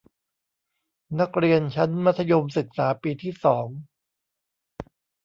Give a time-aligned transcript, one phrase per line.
[1.19, 3.67] นักเรียนชั้นมัธยมศึกษาปีที่สอง